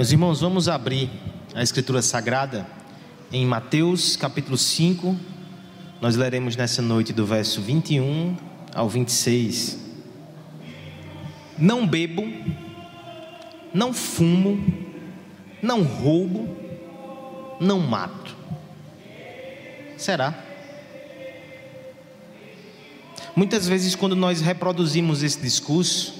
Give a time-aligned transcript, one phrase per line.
[0.00, 1.10] Meus irmãos, vamos abrir
[1.54, 2.66] a Escritura Sagrada
[3.30, 5.14] em Mateus capítulo 5.
[6.00, 8.34] Nós leremos nessa noite do verso 21
[8.74, 9.78] ao 26.
[11.58, 12.26] Não bebo,
[13.74, 14.64] não fumo,
[15.60, 16.48] não roubo,
[17.60, 18.34] não mato.
[19.98, 20.32] Será?
[23.36, 26.19] Muitas vezes, quando nós reproduzimos esse discurso,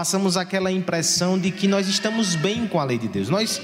[0.00, 3.28] passamos aquela impressão de que nós estamos bem com a lei de Deus.
[3.28, 3.60] Nós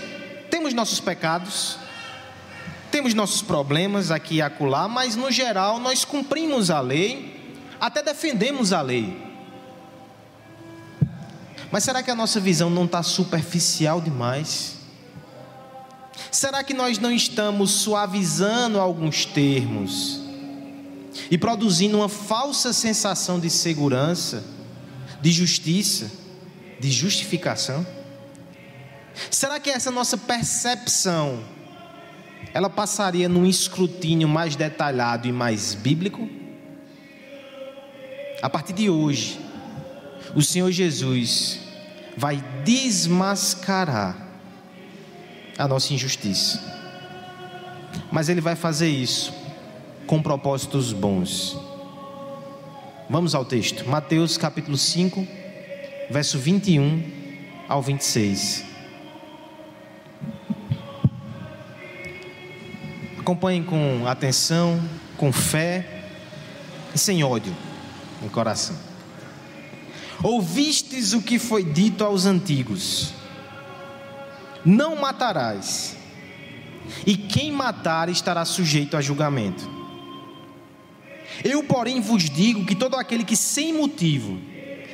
[0.50, 1.78] temos nossos pecados,
[2.90, 8.74] temos nossos problemas aqui e acolá, mas no geral nós cumprimos a lei, até defendemos
[8.74, 9.16] a lei.
[11.72, 14.76] Mas será que a nossa visão não está superficial demais?
[16.30, 20.20] Será que nós não estamos suavizando alguns termos
[21.30, 24.45] e produzindo uma falsa sensação de segurança,
[25.23, 26.26] de justiça?
[26.79, 27.87] De justificação?
[29.30, 31.43] Será que essa nossa percepção
[32.52, 36.29] ela passaria num escrutínio mais detalhado e mais bíblico?
[38.43, 39.41] A partir de hoje,
[40.35, 41.60] o Senhor Jesus
[42.16, 44.16] vai desmascarar
[45.59, 46.60] a nossa injustiça.
[48.13, 49.32] Mas ele vai fazer isso
[50.07, 51.59] com propósitos bons.
[53.09, 53.88] Vamos ao texto.
[53.88, 55.27] Mateus capítulo 5,
[56.10, 57.02] verso 21
[57.68, 58.65] ao 26.
[63.18, 64.81] Acompanhem com atenção,
[65.16, 66.04] com fé
[66.94, 67.54] e sem ódio
[68.22, 68.76] no coração.
[70.22, 73.12] Ouvistes o que foi dito aos antigos:
[74.65, 75.97] Não matarás,
[77.04, 79.76] e quem matar estará sujeito a julgamento.
[81.44, 84.41] Eu, porém, vos digo que todo aquele que sem motivo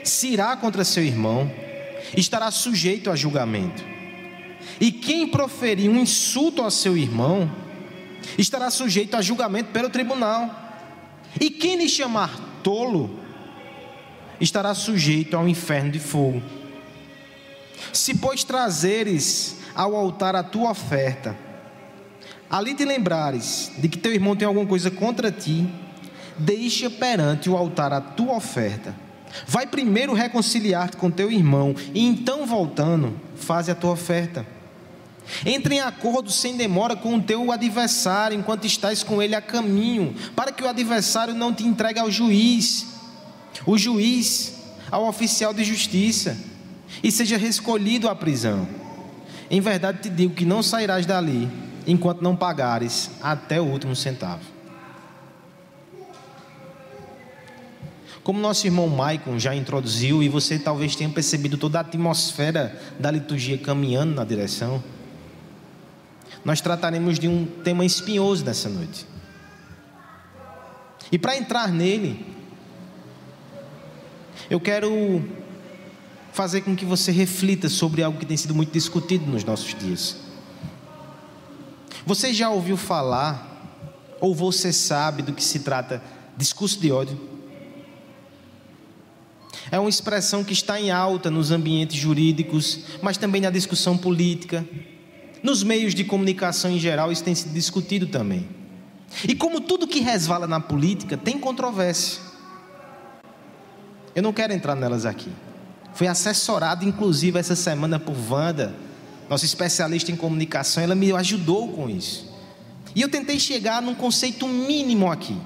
[0.02, 1.50] se irá contra seu irmão,
[2.16, 3.84] estará sujeito a julgamento.
[4.80, 7.50] E quem proferir um insulto a seu irmão,
[8.36, 10.50] estará sujeito a julgamento pelo tribunal.
[11.40, 12.30] E quem lhe chamar
[12.62, 13.18] tolo,
[14.40, 16.42] estará sujeito ao inferno de fogo.
[17.92, 21.36] Se, pois, trazeres ao altar a tua oferta,
[22.50, 25.66] ali te lembrares de que teu irmão tem alguma coisa contra ti,
[26.38, 28.94] deixa perante o altar a tua oferta
[29.46, 34.46] Vai primeiro reconciliar-te com teu irmão e então voltando, faze a tua oferta.
[35.46, 40.14] Entre em acordo sem demora com o teu adversário enquanto estás com ele a caminho,
[40.34, 42.86] para que o adversário não te entregue ao juiz,
[43.64, 44.54] o juiz
[44.90, 46.36] ao oficial de justiça,
[47.02, 48.68] e seja recolhido à prisão.
[49.50, 51.48] Em verdade te digo que não sairás dali
[51.86, 54.51] enquanto não pagares até o último centavo.
[58.22, 63.10] Como nosso irmão Maicon já introduziu, e você talvez tenha percebido toda a atmosfera da
[63.10, 64.82] liturgia caminhando na direção,
[66.44, 69.06] nós trataremos de um tema espinhoso nessa noite.
[71.10, 72.24] E para entrar nele,
[74.48, 75.22] eu quero
[76.32, 80.16] fazer com que você reflita sobre algo que tem sido muito discutido nos nossos dias.
[82.06, 83.48] Você já ouviu falar,
[84.20, 86.02] ou você sabe do que se trata
[86.36, 87.31] discurso de ódio?
[89.70, 94.64] É uma expressão que está em alta nos ambientes jurídicos, mas também na discussão política.
[95.42, 98.48] Nos meios de comunicação em geral, isso tem sido discutido também.
[99.26, 102.20] E como tudo que resvala na política, tem controvérsia.
[104.14, 105.30] Eu não quero entrar nelas aqui.
[105.94, 108.74] Fui assessorado, inclusive, essa semana por Wanda,
[109.28, 112.30] nossa especialista em comunicação, ela me ajudou com isso.
[112.94, 115.36] E eu tentei chegar num conceito mínimo aqui.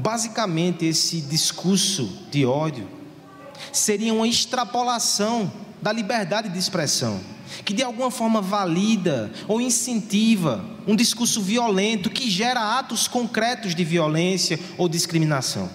[0.00, 2.88] Basicamente, esse discurso de ódio
[3.70, 5.52] seria uma extrapolação
[5.82, 7.20] da liberdade de expressão,
[7.66, 13.84] que de alguma forma valida ou incentiva um discurso violento que gera atos concretos de
[13.84, 15.68] violência ou discriminação.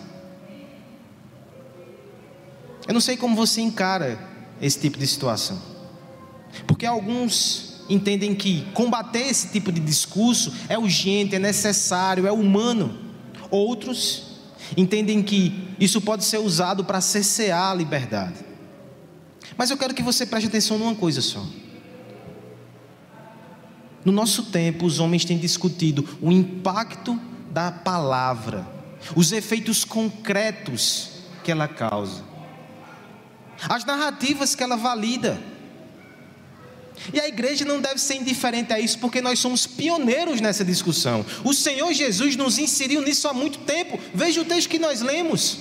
[2.88, 4.17] Eu não sei como você encara
[4.59, 5.61] esse tipo de situação,
[6.66, 13.05] porque alguns entendem que combater esse tipo de discurso é urgente, é necessário, é humano.
[13.52, 14.24] Outros
[14.76, 18.46] entendem que isso pode ser usado para cessear a liberdade.
[19.58, 21.46] Mas eu quero que você preste atenção numa coisa só.
[24.03, 27.20] No nosso tempo, os homens têm discutido o impacto
[27.52, 28.67] da palavra,
[29.16, 31.09] os efeitos concretos
[31.44, 32.23] que ela causa,
[33.68, 35.41] as narrativas que ela valida.
[37.14, 41.26] E a igreja não deve ser indiferente a isso, porque nós somos pioneiros nessa discussão.
[41.44, 44.00] O Senhor Jesus nos inseriu nisso há muito tempo.
[44.14, 45.58] Veja o texto que nós lemos.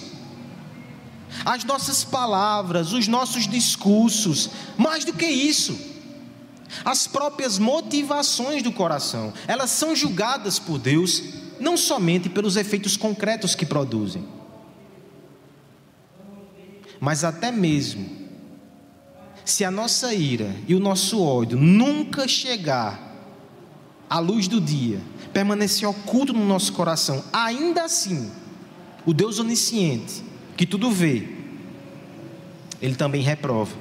[1.45, 5.77] as nossas palavras, os nossos discursos, mais do que isso,
[6.85, 11.23] as próprias motivações do coração, elas são julgadas por Deus
[11.61, 14.25] não somente pelos efeitos concretos que produzem,
[17.01, 18.24] mas até mesmo
[19.45, 23.13] se a nossa ira e o nosso ódio nunca chegar
[24.09, 25.01] à luz do dia,
[25.33, 28.31] permanecer oculto no nosso coração, ainda assim,
[29.05, 30.23] o Deus onisciente,
[30.57, 31.29] que tudo vê,
[32.81, 33.75] ele também reprova,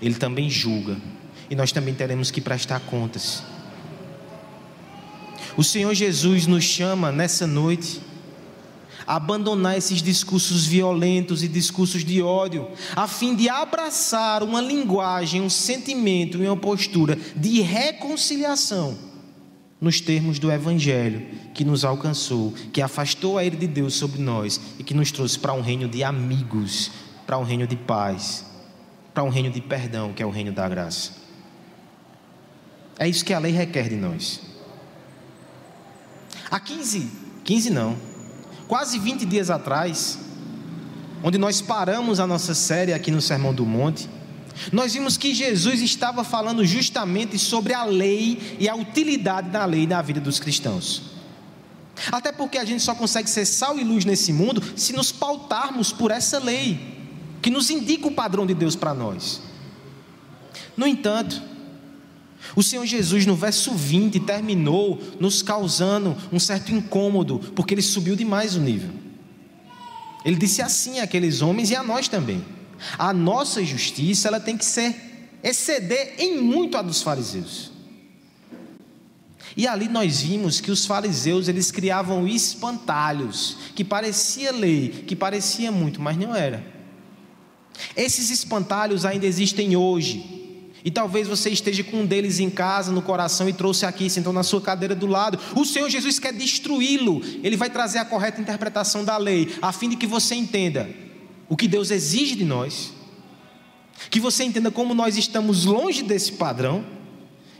[0.00, 0.96] ele também julga,
[1.50, 3.42] e nós também teremos que prestar contas.
[5.56, 8.00] O Senhor Jesus nos chama nessa noite
[9.08, 15.48] abandonar esses discursos violentos e discursos de ódio, a fim de abraçar uma linguagem, um
[15.48, 18.98] sentimento e uma postura de reconciliação
[19.80, 24.60] nos termos do Evangelho que nos alcançou, que afastou a ira de Deus sobre nós
[24.78, 26.90] e que nos trouxe para um reino de amigos,
[27.26, 28.44] para um reino de paz,
[29.14, 31.12] para um reino de perdão, que é o reino da graça.
[32.98, 34.42] É isso que a lei requer de nós.
[36.50, 37.10] Há 15,
[37.44, 37.96] 15 não,
[38.68, 40.18] quase 20 dias atrás,
[41.22, 44.08] onde nós paramos a nossa série aqui no Sermão do Monte,
[44.72, 49.86] nós vimos que Jesus estava falando justamente sobre a lei e a utilidade da lei
[49.86, 51.02] na vida dos cristãos.
[52.12, 55.92] Até porque a gente só consegue ser sal e luz nesse mundo se nos pautarmos
[55.92, 56.96] por essa lei,
[57.40, 59.40] que nos indica o padrão de Deus para nós.
[60.76, 61.40] No entanto,
[62.56, 68.16] o Senhor Jesus, no verso 20, terminou nos causando um certo incômodo, porque ele subiu
[68.16, 68.90] demais o nível.
[70.24, 72.44] Ele disse assim àqueles homens e a nós também.
[72.98, 74.94] A nossa justiça ela tem que ser
[75.42, 77.72] exceder em muito a dos fariseus.
[79.56, 85.72] E ali nós vimos que os fariseus eles criavam espantalhos, que parecia lei, que parecia
[85.72, 86.64] muito, mas não era.
[87.96, 90.37] Esses espantalhos ainda existem hoje.
[90.84, 94.32] E talvez você esteja com um deles em casa, no coração, e trouxe aqui, sentou
[94.32, 95.38] na sua cadeira do lado.
[95.56, 97.20] O Senhor Jesus quer destruí-lo.
[97.42, 100.88] Ele vai trazer a correta interpretação da lei, a fim de que você entenda
[101.48, 102.92] o que Deus exige de nós,
[104.10, 106.84] que você entenda como nós estamos longe desse padrão,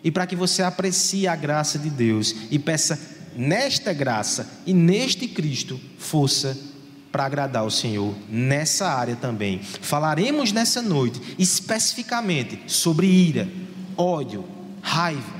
[0.02, 2.98] e para que você aprecie a graça de Deus e peça
[3.36, 6.56] nesta graça e neste Cristo força
[7.10, 9.60] para agradar o Senhor nessa área também.
[9.62, 13.48] Falaremos nessa noite especificamente sobre ira,
[13.96, 14.44] ódio,
[14.82, 15.34] raiva,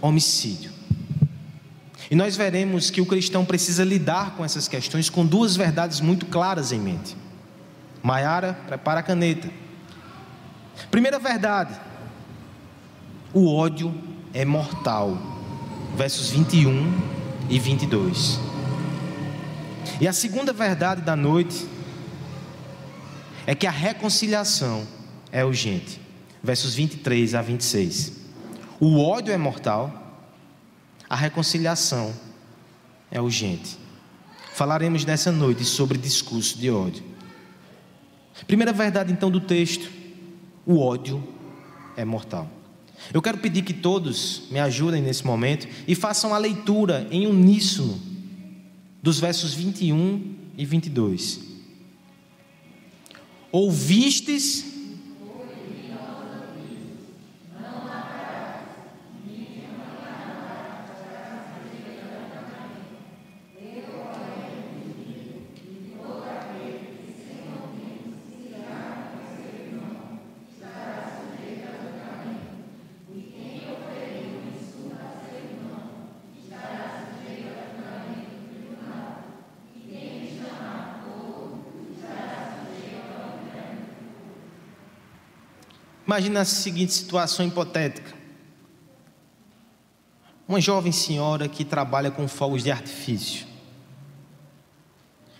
[0.00, 0.72] homicídio.
[2.10, 6.26] E nós veremos que o cristão precisa lidar com essas questões com duas verdades muito
[6.26, 7.16] claras em mente.
[8.02, 9.50] Maiara, prepara a caneta.
[10.90, 11.74] Primeira verdade:
[13.32, 13.94] o ódio
[14.34, 15.16] é mortal.
[15.96, 16.92] Versos 21
[17.48, 18.53] e 22.
[20.00, 21.66] E a segunda verdade da noite
[23.46, 24.86] é que a reconciliação
[25.30, 26.00] é urgente.
[26.42, 28.12] Versos 23 a 26.
[28.80, 30.22] O ódio é mortal,
[31.08, 32.14] a reconciliação
[33.10, 33.78] é urgente.
[34.52, 37.02] Falaremos nessa noite sobre discurso de ódio.
[38.46, 39.90] Primeira verdade então do texto:
[40.66, 41.22] o ódio
[41.96, 42.48] é mortal.
[43.12, 48.13] Eu quero pedir que todos me ajudem nesse momento e façam a leitura em uníssono
[49.04, 51.40] dos versos 21 e 22.
[53.52, 54.64] Ouvistes
[86.14, 88.14] Imagina a seguinte situação hipotética:
[90.46, 93.44] uma jovem senhora que trabalha com fogos de artifício.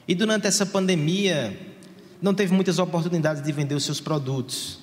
[0.09, 1.57] E durante essa pandemia,
[2.21, 4.81] não teve muitas oportunidades de vender os seus produtos.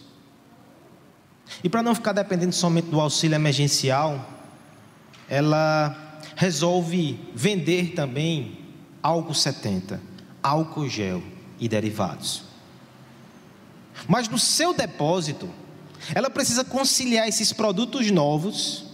[1.62, 4.26] E para não ficar dependendo somente do auxílio emergencial,
[5.28, 8.60] ela resolve vender também
[9.04, 10.00] álcool 70,
[10.42, 11.22] álcool gel
[11.60, 12.44] e derivados.
[14.08, 15.50] Mas no seu depósito,
[16.14, 18.86] ela precisa conciliar esses produtos novos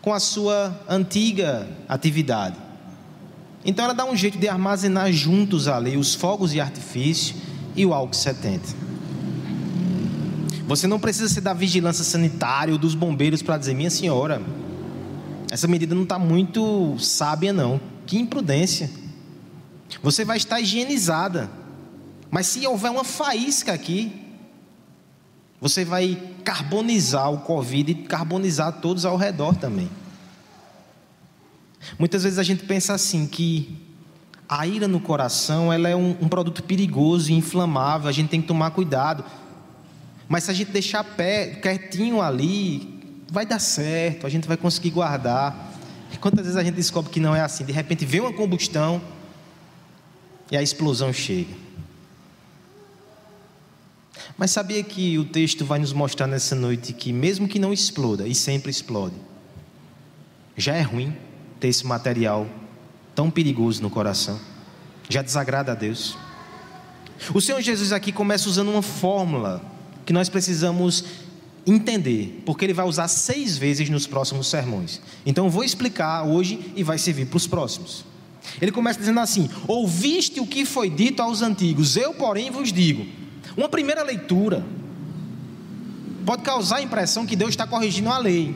[0.00, 2.56] com a sua antiga atividade.
[3.64, 7.36] Então ela dá um jeito de armazenar juntos ali os fogos de artifício
[7.74, 8.88] e o álcool 70.
[10.66, 14.42] Você não precisa ser da vigilância sanitária ou dos bombeiros para dizer, minha senhora,
[15.50, 17.80] essa medida não está muito sábia, não.
[18.06, 18.90] Que imprudência.
[20.02, 21.50] Você vai estar higienizada
[22.30, 24.27] Mas se houver uma faísca aqui,
[25.60, 29.90] você vai carbonizar o Covid e carbonizar todos ao redor também.
[31.98, 33.76] Muitas vezes a gente pensa assim que
[34.48, 38.40] a ira no coração ela é um, um produto perigoso e inflamável, a gente tem
[38.40, 39.24] que tomar cuidado.
[40.28, 44.90] Mas se a gente deixar pé, quietinho ali, vai dar certo, a gente vai conseguir
[44.90, 45.72] guardar.
[46.12, 47.64] E quantas vezes a gente descobre que não é assim?
[47.64, 49.00] De repente vem uma combustão
[50.50, 51.67] e a explosão chega.
[54.38, 58.28] Mas sabia que o texto vai nos mostrar nessa noite que, mesmo que não exploda,
[58.28, 59.16] e sempre explode,
[60.56, 61.12] já é ruim
[61.58, 62.46] ter esse material
[63.16, 64.38] tão perigoso no coração,
[65.08, 66.16] já desagrada a Deus.
[67.34, 69.60] O Senhor Jesus aqui começa usando uma fórmula
[70.06, 71.04] que nós precisamos
[71.66, 75.00] entender, porque ele vai usar seis vezes nos próximos sermões.
[75.26, 78.04] Então vou explicar hoje e vai servir para os próximos.
[78.62, 83.17] Ele começa dizendo assim: Ouviste o que foi dito aos antigos, eu, porém, vos digo.
[83.58, 84.64] Uma primeira leitura
[86.24, 88.54] pode causar a impressão que Deus está corrigindo a lei.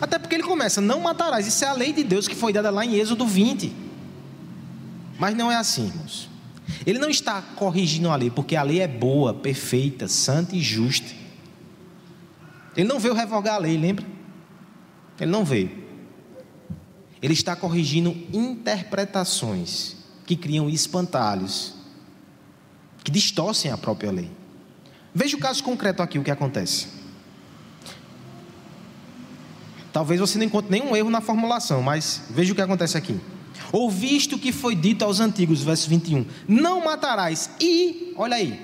[0.00, 1.46] Até porque ele começa, não matarás.
[1.46, 3.72] Isso é a lei de Deus que foi dada lá em Êxodo 20.
[5.16, 6.28] Mas não é assim, irmãos.
[6.84, 11.14] Ele não está corrigindo a lei, porque a lei é boa, perfeita, santa e justa.
[12.76, 14.04] Ele não veio revogar a lei, lembra?
[15.20, 15.70] Ele não veio.
[17.22, 19.94] Ele está corrigindo interpretações
[20.26, 21.78] que criam espantalhos
[23.02, 24.30] que distorcem a própria lei.
[25.14, 26.88] Veja o caso concreto aqui, o que acontece.
[29.92, 33.18] Talvez você não encontre nenhum erro na formulação, mas veja o que acontece aqui.
[33.72, 36.24] Ouviste o que foi dito aos antigos, verso 21.
[36.48, 37.50] Não matarás.
[37.60, 38.60] E, olha aí,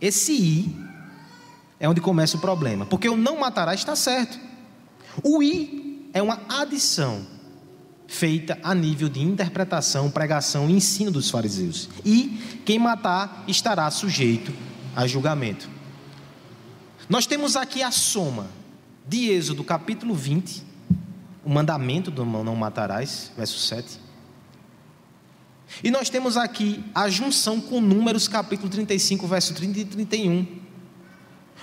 [0.00, 0.76] esse i
[1.78, 2.86] é onde começa o problema.
[2.86, 4.38] Porque o não matarás está certo.
[5.24, 7.26] O i é uma adição
[8.10, 11.88] feita a nível de interpretação, pregação e ensino dos fariseus.
[12.04, 14.52] E quem matar estará sujeito
[14.96, 15.70] a julgamento.
[17.08, 18.48] Nós temos aqui a soma
[19.06, 20.60] de Êxodo capítulo 20,
[21.44, 24.00] o mandamento do não matarás, verso 7.
[25.84, 30.46] E nós temos aqui a junção com Números capítulo 35, verso 30 e 31,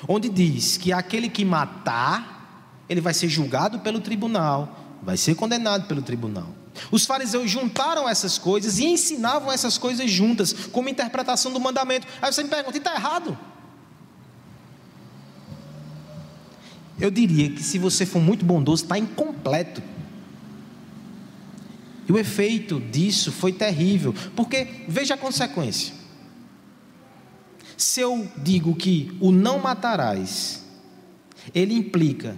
[0.07, 5.87] onde diz que aquele que matar, ele vai ser julgado pelo tribunal, vai ser condenado
[5.87, 6.53] pelo tribunal.
[6.91, 12.07] Os fariseus juntaram essas coisas e ensinavam essas coisas juntas, como interpretação do mandamento.
[12.21, 13.37] Aí você me pergunta, e está errado?
[16.99, 19.81] Eu diria que se você for muito bondoso, está incompleto.
[22.07, 25.93] E o efeito disso foi terrível, porque veja a consequência.
[27.75, 30.63] Se eu digo que o não matarás,
[31.53, 32.35] ele implica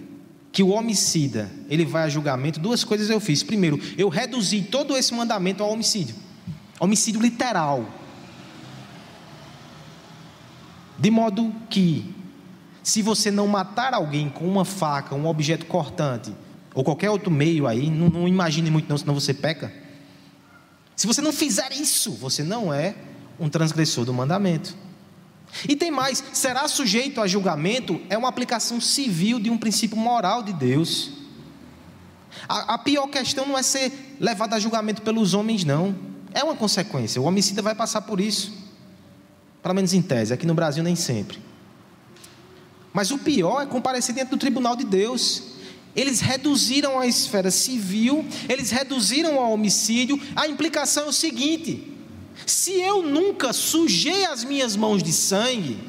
[0.51, 3.44] que o homicida ele vai a julgamento, duas coisas eu fiz.
[3.44, 6.15] Primeiro, eu reduzi todo esse mandamento ao homicídio,
[6.79, 7.88] homicídio literal,
[10.98, 12.13] de modo que
[12.84, 16.34] se você não matar alguém com uma faca, um objeto cortante
[16.74, 19.72] ou qualquer outro meio aí, não, não imagine muito não, senão você peca.
[20.96, 22.96] Se você não fizer isso, você não é
[23.39, 24.75] um transgressor do mandamento.
[25.68, 30.44] E tem mais: será sujeito a julgamento é uma aplicação civil de um princípio moral
[30.44, 31.12] de Deus.
[32.48, 35.96] A, a, pior questão não é ser levado a julgamento pelos homens, não.
[36.34, 37.22] É uma consequência.
[37.22, 38.53] O homicida vai passar por isso.
[39.62, 40.34] Pelo menos em tese.
[40.34, 41.39] Aqui no Brasil, nem sempre.
[42.94, 45.44] Mas o pior é comparecer dentro do tribunal de Deus.
[45.96, 50.20] Eles reduziram a esfera civil, eles reduziram ao homicídio.
[50.36, 51.99] A implicação é o seguinte:
[52.46, 55.79] se eu nunca sujei as minhas mãos de sangue,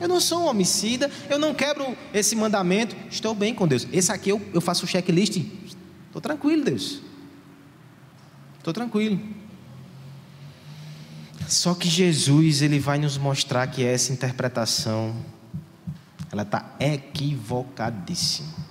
[0.00, 3.86] eu não sou um homicida, eu não quebro esse mandamento, estou bem com Deus.
[3.92, 5.36] Esse aqui eu, eu faço o checklist,
[6.06, 7.00] estou tranquilo, Deus.
[8.58, 9.18] Estou tranquilo.
[11.48, 15.16] Só que Jesus ele vai nos mostrar que essa interpretação
[16.30, 18.68] ela está equivocadíssima.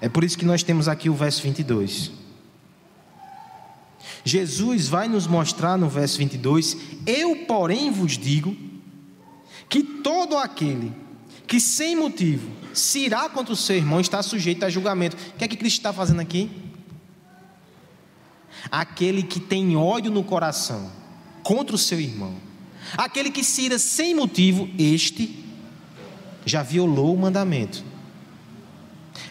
[0.00, 2.19] É por isso que nós temos aqui o verso 22.
[4.24, 8.56] Jesus vai nos mostrar no verso 22: Eu, porém, vos digo
[9.68, 10.92] que todo aquele
[11.46, 15.16] que sem motivo se irá contra o seu irmão está sujeito a julgamento.
[15.16, 16.50] O que é que Cristo está fazendo aqui?
[18.70, 20.92] Aquele que tem ódio no coração
[21.42, 22.34] contra o seu irmão,
[22.96, 25.44] aquele que se ira sem motivo, este
[26.44, 27.89] já violou o mandamento.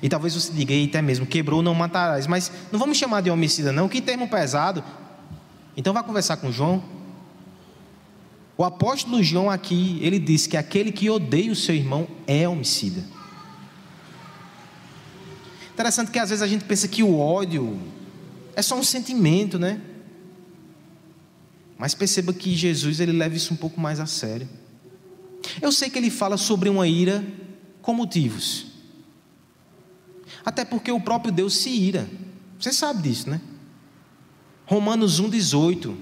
[0.02, 2.28] E talvez você diga, até mesmo, quebrou, não matarás.
[2.28, 3.90] Mas não vamos chamar de homicida, não.
[3.90, 4.84] Que termo pesado.
[5.76, 6.84] Então vá conversar com João.
[8.58, 13.04] O apóstolo João aqui, ele diz que aquele que odeia o seu irmão é homicida.
[15.74, 17.80] Interessante que às vezes a gente pensa que o ódio
[18.54, 19.80] é só um sentimento, né?
[21.78, 24.50] Mas perceba que Jesus ele leva isso um pouco mais a sério.
[25.62, 27.24] Eu sei que ele fala sobre uma ira
[27.82, 28.69] com motivos.
[30.46, 32.10] Até porque o próprio Deus se ira.
[32.60, 33.42] Você sabe disso, né?
[34.66, 35.96] Romanos 1,18.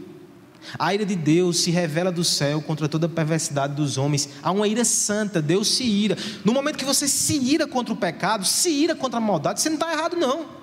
[0.77, 4.29] A ira de Deus se revela do céu contra toda a perversidade dos homens.
[4.43, 6.17] Há uma ira santa, Deus se ira.
[6.43, 9.69] No momento que você se ira contra o pecado, se ira contra a maldade, você
[9.69, 10.57] não está errado, não.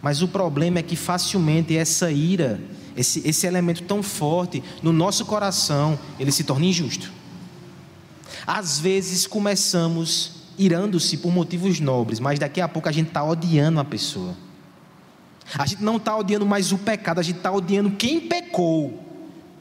[0.00, 2.60] Mas o problema é que facilmente essa ira,
[2.96, 7.10] esse, esse elemento tão forte no nosso coração, ele se torna injusto.
[8.46, 13.80] Às vezes começamos irando-se por motivos nobres, mas daqui a pouco a gente está odiando
[13.80, 14.34] a pessoa.
[15.56, 19.02] A gente não está odiando mais o pecado, a gente está odiando quem pecou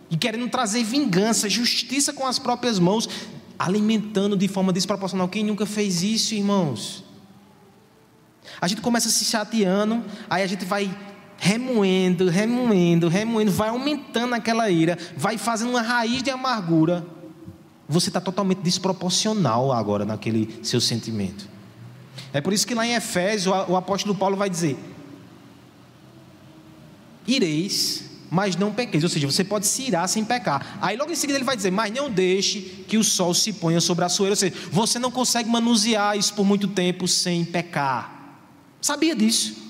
[0.10, 3.10] e querendo trazer vingança, justiça com as próprias mãos,
[3.58, 5.28] alimentando de forma desproporcional.
[5.28, 7.04] Quem nunca fez isso, irmãos?
[8.62, 10.96] A gente começa se chateando, aí a gente vai
[11.38, 17.06] remoendo, remoendo, remoendo, vai aumentando aquela ira, vai fazendo uma raiz de amargura.
[17.88, 21.48] Você está totalmente desproporcional agora naquele seu sentimento.
[22.34, 24.78] É por isso que lá em Efésios o apóstolo Paulo vai dizer:
[27.28, 29.04] Ireis, mas não pequeis.
[29.04, 30.78] Ou seja, você pode se irar sem pecar.
[30.82, 33.80] Aí logo em seguida ele vai dizer: Mas não deixe que o sol se ponha
[33.80, 34.30] sobre a sua.
[34.30, 38.40] Ou seja, você não consegue manusear isso por muito tempo sem pecar.
[38.82, 39.64] Sabia disso?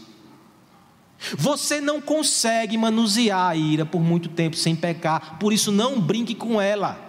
[1.37, 6.35] Você não consegue manusear a ira por muito tempo sem pecar, por isso não brinque
[6.35, 7.04] com ela.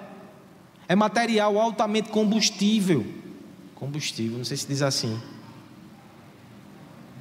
[0.89, 3.07] É material altamente combustível.
[3.75, 5.21] Combustível, não sei se diz assim.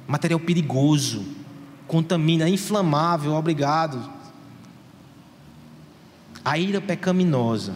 [0.06, 1.24] Material perigoso,
[1.86, 4.10] contamina, inflamável, obrigado.
[6.44, 7.74] A ira pecaminosa,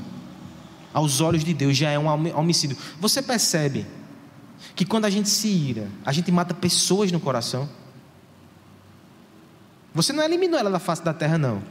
[0.95, 2.07] aos olhos de Deus, já é um
[2.39, 2.77] homicídio.
[3.01, 3.85] Você percebe
[4.77, 7.69] que quando a gente se ira, a gente mata pessoas no coração.
[9.93, 11.63] Você não eliminou ela da face da terra, não.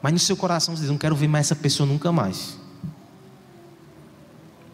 [0.00, 2.58] Mas no seu coração você diz: Não quero ver mais essa pessoa nunca mais.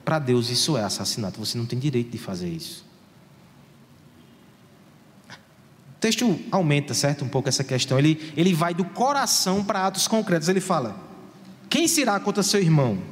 [0.06, 1.40] Para Deus isso é assassinato.
[1.44, 2.86] Você não tem direito de fazer isso.
[5.28, 7.24] O texto aumenta, certo?
[7.24, 7.98] Um pouco essa questão.
[7.98, 10.48] Ele, ele vai do coração para atos concretos.
[10.48, 10.96] Ele fala:
[11.68, 13.02] Quem se irá contra seu irmão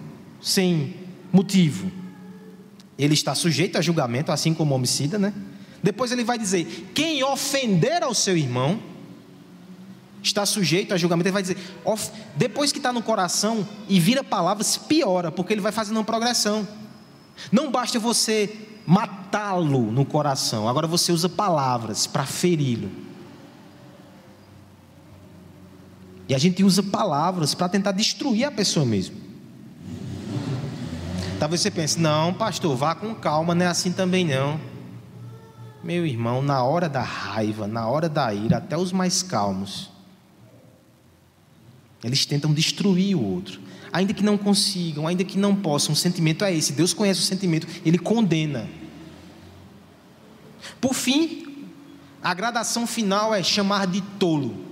[0.40, 0.94] sem
[1.32, 1.90] motivo?
[2.96, 5.34] Ele está sujeito a julgamento, assim como homicida, né?
[5.82, 8.80] Depois ele vai dizer: Quem ofender ao seu irmão
[10.22, 11.26] está sujeito a julgamento.
[11.26, 11.56] Ele vai dizer:
[12.36, 16.83] Depois que está no coração e vira palavras, piora, porque ele vai fazendo uma progressão.
[17.50, 22.90] Não basta você matá-lo no coração, agora você usa palavras para feri-lo.
[26.28, 29.16] E a gente usa palavras para tentar destruir a pessoa mesmo.
[31.38, 34.58] Talvez você pense, não, pastor, vá com calma, não é assim também não.
[35.82, 39.90] Meu irmão, na hora da raiva, na hora da ira, até os mais calmos,
[42.04, 43.64] eles tentam destruir o outro
[43.94, 46.72] ainda que não consigam, ainda que não possam, o sentimento é esse.
[46.72, 48.68] Deus conhece o sentimento, ele condena.
[50.80, 51.68] Por fim,
[52.20, 54.64] a gradação final é chamar de tolo.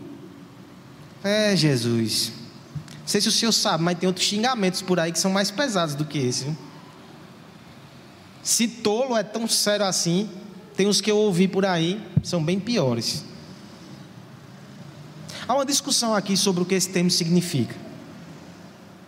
[1.22, 2.32] É, Jesus.
[3.00, 5.52] Não sei se o senhor sabe, mas tem outros xingamentos por aí que são mais
[5.52, 6.44] pesados do que esse.
[6.44, 6.56] Viu?
[8.42, 10.28] Se tolo é tão sério assim,
[10.76, 13.24] tem os que eu ouvi por aí, são bem piores.
[15.52, 17.74] Há uma discussão aqui sobre o que esse termo significa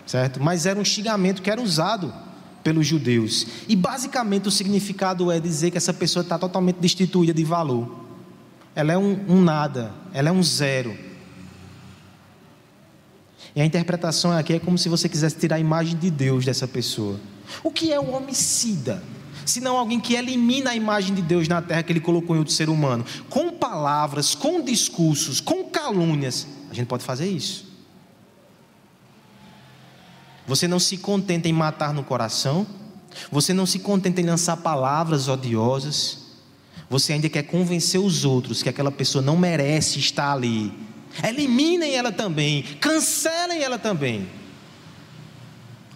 [0.06, 0.42] certo?
[0.42, 2.12] Mas era um xingamento que era usado
[2.62, 3.46] pelos judeus.
[3.68, 8.04] E basicamente o significado é dizer que essa pessoa está totalmente destituída de valor.
[8.74, 10.94] Ela é um, um nada, ela é um zero.
[13.54, 16.66] E a interpretação aqui é como se você quisesse tirar a imagem de Deus dessa
[16.66, 17.20] pessoa.
[17.62, 19.02] O que é o homicida?
[19.44, 22.38] Se não alguém que elimina a imagem de Deus na terra que ele colocou em
[22.38, 23.04] outro ser humano.
[23.28, 26.46] Com palavras, com discursos, com calúnias.
[26.70, 27.74] A gente pode fazer isso.
[30.46, 32.66] Você não se contenta em matar no coração,
[33.30, 36.18] você não se contenta em lançar palavras odiosas,
[36.88, 40.72] você ainda quer convencer os outros que aquela pessoa não merece estar ali.
[41.22, 44.28] Eliminem ela também, cancelem ela também.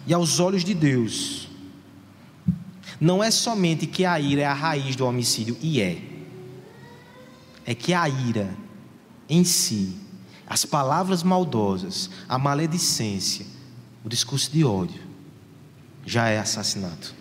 [0.07, 1.48] E aos olhos de Deus,
[2.99, 6.01] não é somente que a ira é a raiz do homicídio, e é.
[7.65, 8.53] É que a ira
[9.29, 9.95] em si,
[10.45, 13.45] as palavras maldosas, a maledicência,
[14.03, 15.01] o discurso de ódio
[16.05, 17.13] já é assassinato.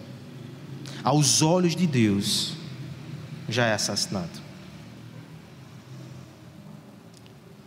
[1.05, 2.55] Aos olhos de Deus,
[3.49, 4.43] já é assassinato.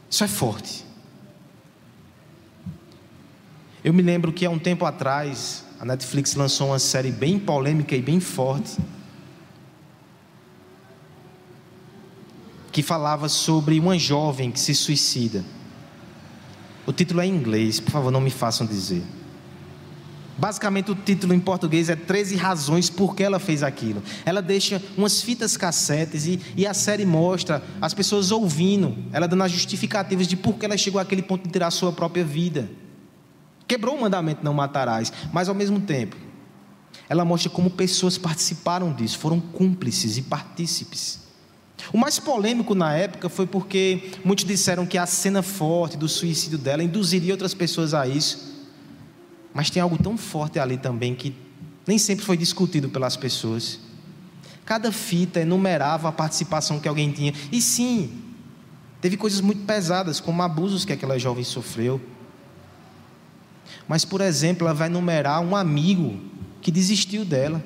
[0.09, 0.83] Isso é forte.
[3.83, 7.95] Eu me lembro que há um tempo atrás, a Netflix lançou uma série bem polêmica
[7.95, 8.77] e bem forte.
[12.71, 15.43] que falava sobre uma jovem que se suicida.
[16.85, 19.03] O título é em inglês, por favor, não me façam dizer.
[20.37, 24.01] Basicamente, o título em português é 13 razões por que ela fez aquilo.
[24.23, 29.43] Ela deixa umas fitas cassetes e, e, a série mostra as pessoas ouvindo, ela dando
[29.43, 32.69] as justificativas de por que ela chegou àquele ponto de tirar a sua própria vida.
[33.71, 36.17] Quebrou o mandamento não matarás, mas ao mesmo tempo,
[37.07, 41.21] ela mostra como pessoas participaram disso, foram cúmplices e partícipes.
[41.93, 46.57] O mais polêmico na época foi porque muitos disseram que a cena forte do suicídio
[46.57, 48.61] dela induziria outras pessoas a isso.
[49.53, 51.33] Mas tem algo tão forte ali também que
[51.87, 53.79] nem sempre foi discutido pelas pessoas.
[54.65, 57.33] Cada fita enumerava a participação que alguém tinha.
[57.49, 58.21] E sim,
[58.99, 62.01] teve coisas muito pesadas, como abusos que aquela jovem sofreu.
[63.87, 66.19] Mas, por exemplo, ela vai enumerar um amigo
[66.61, 67.63] que desistiu dela.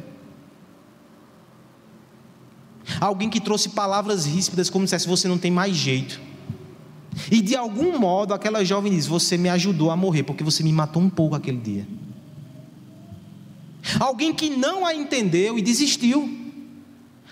[2.99, 6.21] Alguém que trouxe palavras ríspidas, como se você não tem mais jeito.
[7.31, 10.71] E de algum modo aquela jovem diz: Você me ajudou a morrer, porque você me
[10.71, 11.87] matou um pouco aquele dia.
[13.99, 16.43] Alguém que não a entendeu e desistiu.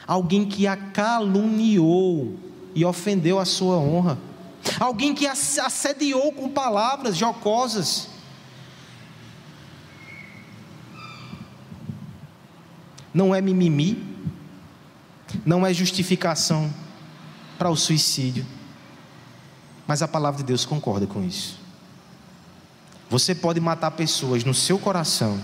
[0.06, 2.36] Alguém que a caluniou
[2.76, 4.18] e ofendeu a sua honra.
[4.80, 8.10] Alguém que a assediou com palavras jocosas.
[13.14, 14.04] Não é mimimi,
[15.46, 16.74] não é justificação
[17.58, 18.46] para o suicídio
[19.88, 21.60] mas a palavra de Deus concorda com isso.
[23.10, 25.40] Você pode matar pessoas no seu coração.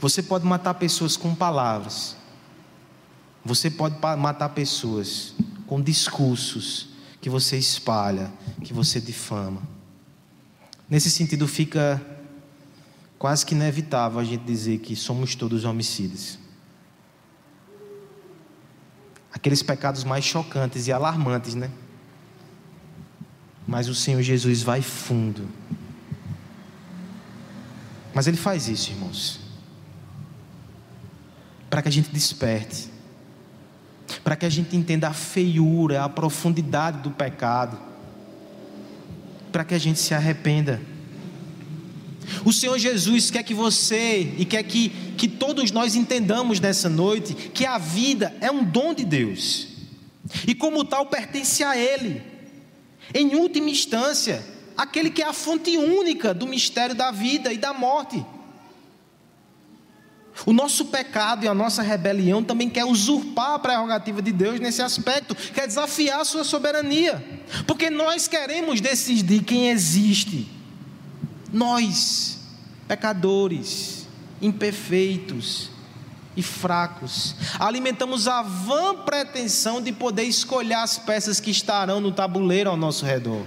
[0.00, 2.16] Você pode matar pessoas com palavras.
[3.44, 5.34] Você pode matar pessoas
[5.66, 6.88] com discursos
[7.20, 8.32] que você espalha,
[8.64, 9.60] que você difama.
[10.88, 12.00] Nesse sentido, fica
[13.18, 16.38] quase que inevitável a gente dizer que somos todos homicidas.
[19.38, 21.70] Aqueles pecados mais chocantes e alarmantes, né?
[23.64, 25.48] Mas o Senhor Jesus vai fundo.
[28.12, 29.38] Mas Ele faz isso, irmãos,
[31.70, 32.90] para que a gente desperte,
[34.24, 37.78] para que a gente entenda a feiura, a profundidade do pecado,
[39.52, 40.80] para que a gente se arrependa.
[42.44, 47.34] O Senhor Jesus quer que você e quer que, que todos nós entendamos nessa noite
[47.34, 49.68] que a vida é um dom de Deus,
[50.46, 52.22] e como tal pertence a Ele.
[53.14, 54.44] Em última instância,
[54.76, 58.24] aquele que é a fonte única do mistério da vida e da morte.
[60.46, 64.80] O nosso pecado e a nossa rebelião também quer usurpar a prerrogativa de Deus nesse
[64.80, 70.57] aspecto, quer desafiar a sua soberania, porque nós queremos decidir quem existe.
[71.52, 72.38] Nós,
[72.86, 74.06] pecadores,
[74.40, 75.70] imperfeitos,
[76.38, 77.34] e fracos.
[77.58, 83.04] Alimentamos a vã pretensão de poder escolher as peças que estarão no tabuleiro ao nosso
[83.04, 83.44] redor.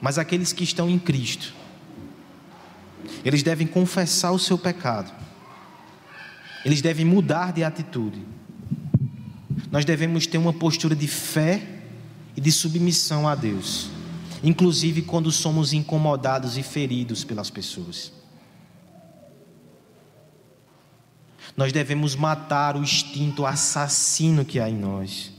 [0.00, 1.54] Mas aqueles que estão em Cristo,
[3.24, 5.12] eles devem confessar o seu pecado,
[6.64, 8.26] eles devem mudar de atitude.
[9.70, 11.62] Nós devemos ter uma postura de fé
[12.34, 13.88] e de submissão a Deus,
[14.46, 18.12] inclusive quando somos incomodados e feridos pelas pessoas.
[21.56, 25.32] Nós devemos matar o instinto assassino que há em nós.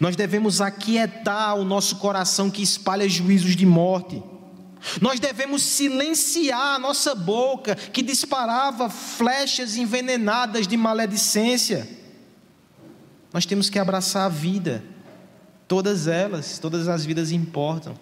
[0.00, 4.20] Nós devemos aquietar o nosso coração que espalha juízos de morte.
[5.00, 11.88] Nós devemos silenciar a nossa boca que disparava flechas envenenadas de maledicência.
[13.32, 14.82] Nós temos que abraçar a vida,
[15.68, 17.94] todas elas, todas as vidas importam,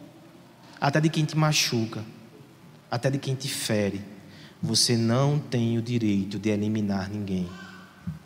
[0.81, 2.05] até de quem te machuca,
[2.89, 4.01] até de quem te fere.
[4.63, 7.49] Você não tem o direito de eliminar ninguém.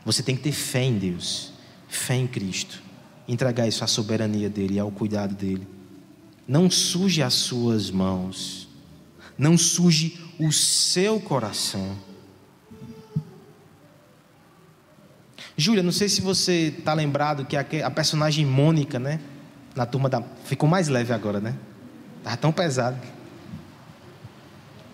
[0.05, 1.53] Você tem que ter fé em Deus,
[1.89, 2.83] fé em Cristo,
[3.27, 5.67] entregar isso à soberania dEle ao cuidado dEle.
[6.47, 8.69] Não suje as suas mãos,
[9.39, 11.97] não suje o seu coração.
[15.57, 19.21] Júlia, não sei se você está lembrado que a personagem Mônica, né?
[19.75, 20.23] Na turma da.
[20.45, 21.55] Ficou mais leve agora, né?
[22.19, 22.99] Estava tão pesado.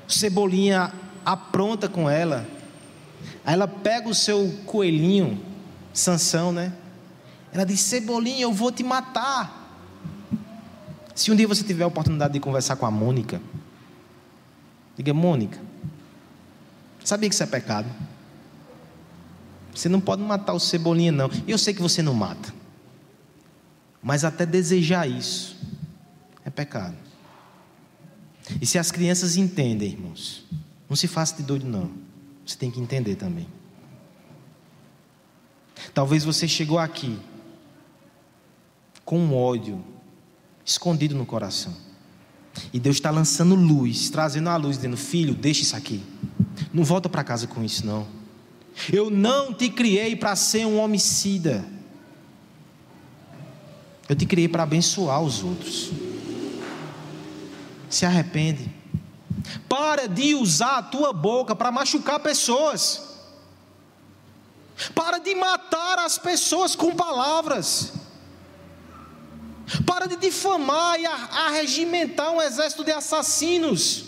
[0.07, 0.93] Cebolinha
[1.25, 2.47] apronta com ela.
[3.45, 5.41] Aí ela pega o seu coelhinho,
[5.93, 6.73] Sansão, né?
[7.53, 9.65] Ela diz: Cebolinha, eu vou te matar.
[11.15, 13.41] Se um dia você tiver a oportunidade de conversar com a Mônica,
[14.97, 15.59] diga: Mônica,
[17.03, 17.89] sabia que isso é pecado?
[19.75, 21.31] Você não pode matar o Cebolinha, não.
[21.47, 22.53] Eu sei que você não mata.
[24.07, 25.57] Mas até desejar isso
[26.45, 26.95] é pecado.
[28.61, 30.45] E se as crianças entendem, irmãos,
[30.89, 31.91] não se faça de doido, não.
[32.47, 33.49] Você tem que entender também.
[35.93, 37.19] Talvez você chegou aqui
[39.05, 39.85] com um ódio
[40.65, 41.77] escondido no coração.
[42.73, 46.01] E Deus está lançando luz, trazendo a luz, dizendo: Filho, deixa isso aqui.
[46.73, 48.07] Não volta para casa com isso, não.
[48.93, 51.75] Eu não te criei para ser um homicida.
[54.09, 55.91] Eu te criei para abençoar os outros.
[57.91, 58.71] Se arrepende.
[59.69, 63.03] Para de usar a tua boca para machucar pessoas.
[64.95, 67.95] Para de matar as pessoas com palavras.
[69.85, 74.05] Para de difamar e arregimentar um exército de assassinos.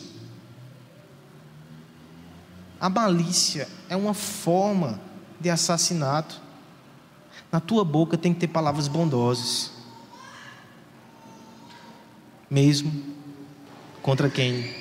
[2.80, 5.00] A malícia é uma forma
[5.40, 6.40] de assassinato.
[7.50, 9.77] Na tua boca tem que ter palavras bondosas.
[12.50, 12.92] Mesmo
[14.02, 14.72] contra quem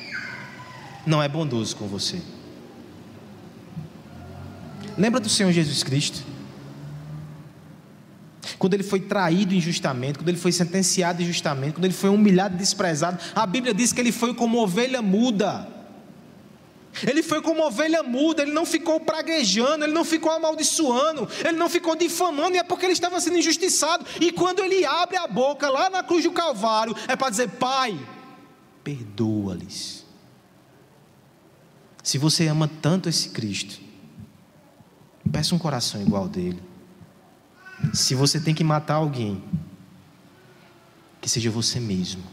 [1.06, 2.22] não é bondoso com você.
[4.98, 6.24] Lembra do Senhor Jesus Cristo?
[8.58, 12.58] quando ele foi traído injustamente, quando ele foi sentenciado injustamente, quando ele foi humilhado e
[12.58, 15.68] desprezado, a Bíblia diz que ele foi como ovelha muda.
[17.06, 21.70] Ele foi como ovelha muda, ele não ficou praguejando, ele não ficou amaldiçoando, ele não
[21.70, 24.06] ficou difamando, e é porque ele estava sendo injustiçado.
[24.22, 28.00] E quando ele abre a boca lá na cruz do Calvário, é para dizer: Pai,
[28.84, 30.06] perdoa-lhes.
[32.02, 33.82] Se você ama tanto esse Cristo,
[35.30, 36.62] peça um coração igual dele.
[37.94, 39.44] Se você tem que matar alguém,
[41.22, 42.24] que seja você mesmo,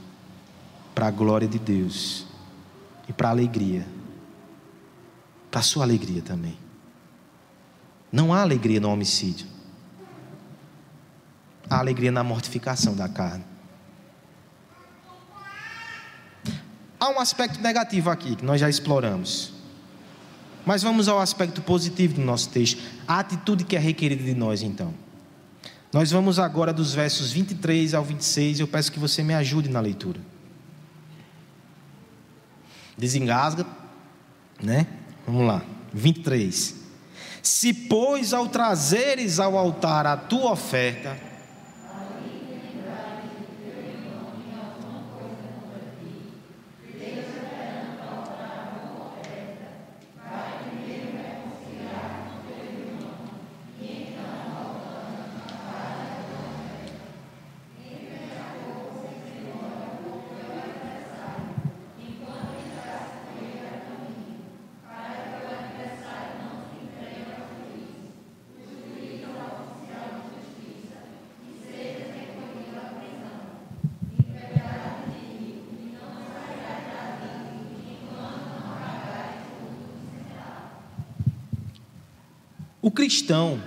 [0.95, 2.25] para a glória de Deus
[3.09, 3.85] e para a alegria,
[5.55, 6.59] para a sua alegria também.
[8.11, 9.47] Não há alegria no homicídio,
[11.71, 13.45] há alegria na mortificação da carne.
[16.99, 19.53] Há um aspecto negativo aqui que nós já exploramos.
[20.67, 24.61] Mas vamos ao aspecto positivo do nosso texto, a atitude que é requerida de nós
[24.61, 24.93] então.
[25.93, 29.79] Nós vamos agora dos versos 23 ao 26, eu peço que você me ajude na
[29.79, 30.21] leitura.
[32.99, 33.65] Desengasga,
[34.61, 34.89] né?
[35.27, 35.63] Vamos lá.
[35.93, 36.75] 23.
[37.43, 41.17] Se, pois, ao trazeres ao altar a tua oferta,
[82.95, 83.61] cristão,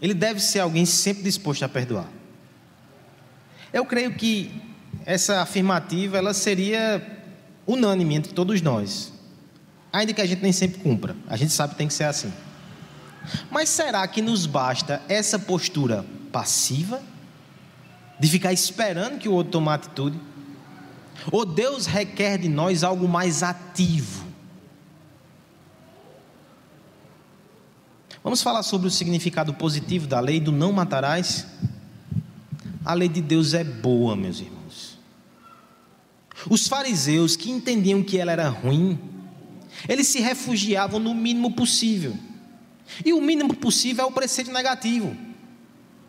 [0.00, 2.08] ele deve ser alguém sempre disposto a perdoar.
[3.72, 4.50] Eu creio que
[5.04, 7.04] essa afirmativa ela seria
[7.66, 9.12] unânime entre todos nós.
[9.92, 12.32] Ainda que a gente nem sempre cumpra, a gente sabe que tem que ser assim.
[13.50, 17.02] Mas será que nos basta essa postura passiva
[18.18, 20.18] de ficar esperando que o outro tome atitude?
[21.30, 24.17] Ou Deus requer de nós algo mais ativo?
[28.28, 31.46] Vamos falar sobre o significado positivo da lei do não matarás?
[32.84, 34.98] A lei de Deus é boa, meus irmãos.
[36.46, 38.98] Os fariseus que entendiam que ela era ruim,
[39.88, 42.14] eles se refugiavam no mínimo possível.
[43.02, 45.16] E o mínimo possível é o preceito negativo.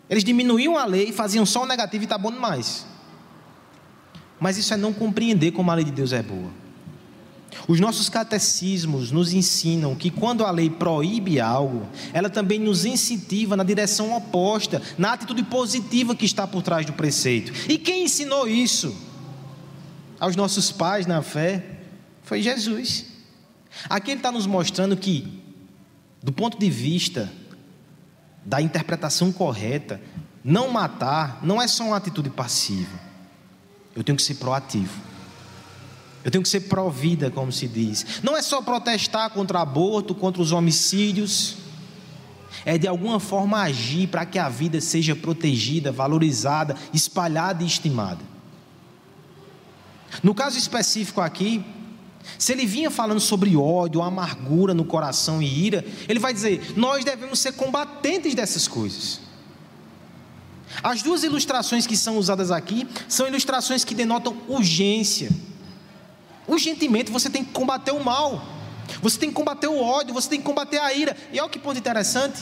[0.10, 2.86] Eles diminuíam a lei, faziam só o negativo e está bom demais.
[4.38, 6.52] Mas isso é não compreender como a lei de Deus é boa.
[7.68, 13.56] Os nossos catecismos nos ensinam que quando a lei proíbe algo, ela também nos incentiva
[13.56, 17.52] na direção oposta, na atitude positiva que está por trás do preceito.
[17.70, 18.96] E quem ensinou isso
[20.20, 21.80] aos nossos pais na fé
[22.24, 23.06] foi Jesus.
[23.90, 25.42] Aqui ele está nos mostrando que,
[26.22, 27.32] do ponto de vista
[28.46, 30.02] da interpretação correta,
[30.44, 33.00] não matar não é só uma atitude passiva.
[33.96, 35.09] Eu tenho que ser proativo.
[36.24, 38.22] Eu tenho que ser provida, como se diz.
[38.22, 41.58] Não é só protestar contra aborto, contra os homicídios.
[42.66, 48.20] É de alguma forma agir para que a vida seja protegida, valorizada, espalhada e estimada.
[50.22, 51.64] No caso específico aqui,
[52.38, 57.06] se ele vinha falando sobre ódio, amargura no coração e ira, ele vai dizer: nós
[57.06, 59.22] devemos ser combatentes dessas coisas.
[60.84, 65.32] As duas ilustrações que são usadas aqui são ilustrações que denotam urgência
[66.50, 68.44] urgentemente você tem que combater o mal,
[69.02, 71.16] você tem que combater o ódio, você tem que combater a ira.
[71.32, 72.42] E olha que ponto interessante: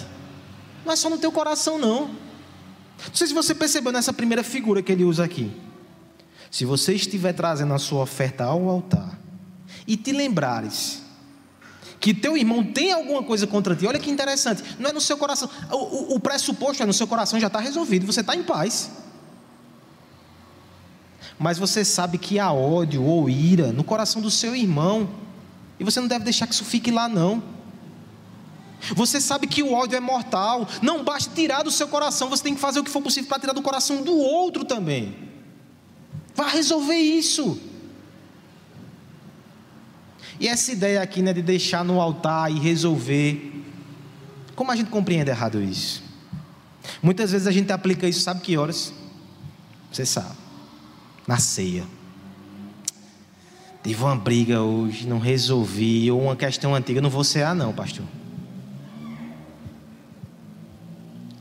[0.85, 2.07] Não é só no teu coração, não.
[2.07, 5.51] Não sei se você percebeu nessa primeira figura que ele usa aqui.
[6.49, 9.19] Se você estiver trazendo a sua oferta ao altar
[9.85, 11.03] e te lembrares
[11.99, 15.17] que teu irmão tem alguma coisa contra ti, olha que interessante, não é no seu
[15.17, 18.43] coração, o, o, o pressuposto é no seu coração já está resolvido, você está em
[18.43, 18.91] paz.
[21.39, 25.09] Mas você sabe que há ódio ou ira no coração do seu irmão,
[25.79, 27.43] e você não deve deixar que isso fique lá, não.
[28.95, 32.55] Você sabe que o ódio é mortal, não basta tirar do seu coração, você tem
[32.55, 35.15] que fazer o que for possível para tirar do coração do outro também.
[36.35, 37.59] Vá resolver isso.
[40.39, 43.63] E essa ideia aqui né, de deixar no altar e resolver,
[44.55, 46.03] como a gente compreende errado isso?
[47.01, 48.93] Muitas vezes a gente aplica isso, sabe que horas?
[49.91, 50.35] Você sabe,
[51.27, 51.85] na ceia.
[53.83, 58.05] Tive uma briga hoje, não resolvi, ou uma questão antiga, não vou cear, não, pastor.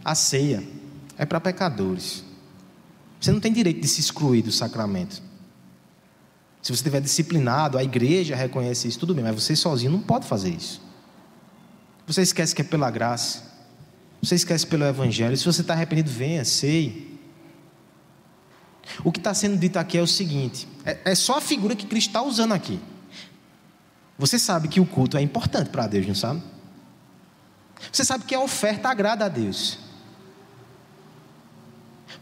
[0.04, 0.62] A ceia
[1.16, 2.24] é para pecadores.
[3.20, 5.22] Você não tem direito de se excluir do sacramento.
[6.62, 10.26] Se você estiver disciplinado, a igreja reconhece isso, tudo bem, mas você sozinho não pode
[10.26, 10.80] fazer isso.
[12.06, 13.42] Você esquece que é pela graça.
[14.22, 15.36] Você esquece pelo Evangelho.
[15.36, 17.05] Se você está arrependido, venha, sei.
[19.04, 21.86] O que está sendo dito aqui é o seguinte: é, é só a figura que
[21.86, 22.80] Cristo está usando aqui.
[24.18, 26.42] Você sabe que o culto é importante para Deus, não sabe?
[27.92, 29.78] Você sabe que a oferta agrada a Deus.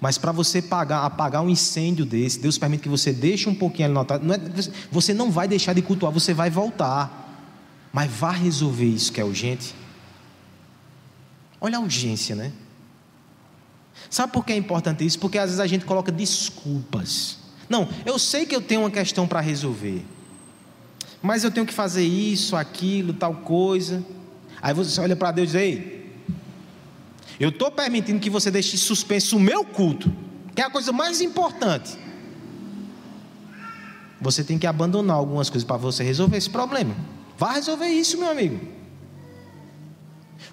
[0.01, 3.87] Mas para você pagar, apagar um incêndio desse, Deus permite que você deixe um pouquinho
[3.87, 4.21] ali no altar.
[4.21, 4.41] Não é,
[4.91, 7.23] você não vai deixar de cultuar, você vai voltar.
[7.93, 9.75] Mas vá resolver isso que é urgente.
[11.61, 12.53] Olha a urgência, né?
[14.11, 15.19] Sabe por que é importante isso?
[15.19, 17.39] Porque às vezes a gente coloca desculpas.
[17.69, 20.05] Não, eu sei que eu tenho uma questão para resolver.
[21.23, 24.05] Mas eu tenho que fazer isso, aquilo, tal coisa.
[24.61, 26.13] Aí você olha para Deus e diz: Ei,
[27.41, 30.13] eu estou permitindo que você deixe suspenso o meu culto,
[30.55, 31.99] que é a coisa mais importante.
[34.21, 36.95] Você tem que abandonar algumas coisas para você resolver esse problema.
[37.37, 38.61] Vá resolver isso, meu amigo.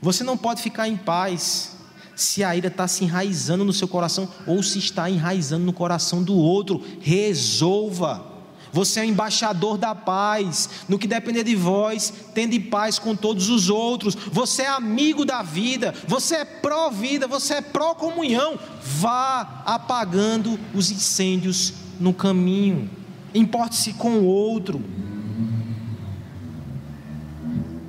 [0.01, 1.77] Você não pode ficar em paz
[2.15, 6.23] se a ira está se enraizando no seu coração ou se está enraizando no coração
[6.23, 6.83] do outro.
[6.99, 8.31] Resolva.
[8.73, 10.69] Você é o embaixador da paz.
[10.87, 14.15] No que depender de vós, tende paz com todos os outros.
[14.15, 15.93] Você é amigo da vida.
[16.07, 17.27] Você é pró-vida.
[17.27, 18.57] Você é pró-comunhão.
[18.81, 22.89] Vá apagando os incêndios no caminho.
[23.33, 24.81] Importe-se com o outro.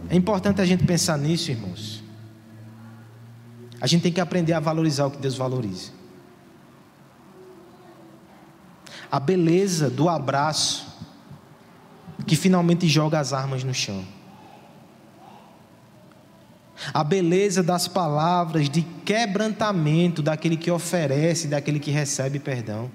[0.09, 1.92] É importante a gente pensar nisso, irmãos.
[3.83, 5.91] A gente tem que aprender a valorizar o que Deus valoriza.
[9.13, 10.87] a beleza do abraço
[12.27, 14.03] que finalmente joga as armas no chão.
[16.95, 22.91] A beleza das palavras de quebrantamento daquele que oferece, daquele que recebe perdão.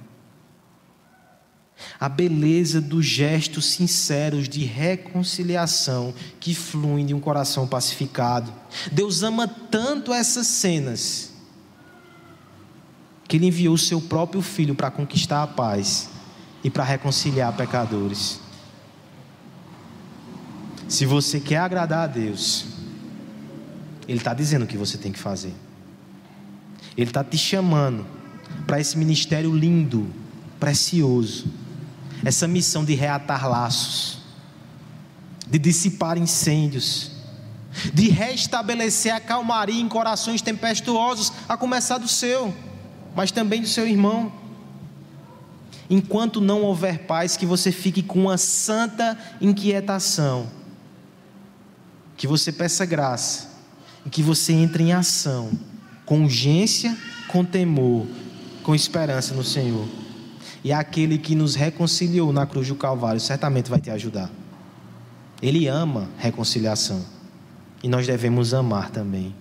[1.99, 8.53] A beleza dos gestos sinceros de reconciliação que fluem de um coração pacificado.
[8.91, 11.31] Deus ama tanto essas cenas
[13.27, 16.09] que ele enviou o seu próprio filho para conquistar a paz
[16.63, 18.39] e para reconciliar pecadores.
[20.87, 22.65] Se você quer agradar a Deus,
[24.07, 25.53] Ele está dizendo o que você tem que fazer.
[26.95, 28.05] Ele está te chamando
[28.65, 30.07] para esse ministério lindo,
[30.59, 31.47] precioso,
[32.23, 34.19] essa missão de reatar laços,
[35.47, 37.11] de dissipar incêndios,
[37.93, 42.53] de restabelecer a calmaria em corações tempestuosos, a começar do seu
[43.17, 44.31] mas também do seu irmão.
[45.89, 50.47] Enquanto não houver paz, que você fique com uma santa inquietação,
[52.15, 53.57] que você peça graça,
[54.05, 55.49] e que você entre em ação,
[56.05, 56.95] com urgência,
[57.27, 58.05] com temor,
[58.61, 59.87] com esperança no Senhor.
[60.63, 64.29] E aquele que nos reconciliou na cruz do Calvário certamente vai te ajudar.
[65.41, 67.05] Ele ama reconciliação.
[67.83, 69.35] E nós devemos amar também.